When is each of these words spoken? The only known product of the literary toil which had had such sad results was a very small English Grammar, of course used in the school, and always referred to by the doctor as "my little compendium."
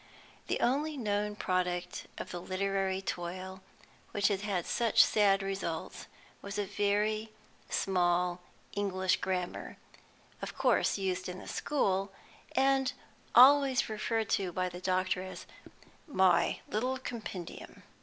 The 0.47 0.59
only 0.61 0.97
known 0.97 1.35
product 1.35 2.07
of 2.17 2.31
the 2.31 2.41
literary 2.41 3.03
toil 3.03 3.61
which 4.13 4.29
had 4.29 4.41
had 4.41 4.65
such 4.65 5.05
sad 5.05 5.43
results 5.43 6.07
was 6.41 6.57
a 6.57 6.65
very 6.65 7.29
small 7.69 8.41
English 8.73 9.17
Grammar, 9.21 9.77
of 10.41 10.57
course 10.57 10.97
used 10.97 11.29
in 11.29 11.37
the 11.37 11.47
school, 11.47 12.11
and 12.55 12.93
always 13.35 13.89
referred 13.89 14.29
to 14.31 14.51
by 14.51 14.69
the 14.69 14.81
doctor 14.81 15.21
as 15.21 15.45
"my 16.07 16.61
little 16.67 16.97
compendium." 16.97 17.83